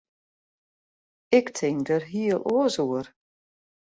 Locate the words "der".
1.87-2.03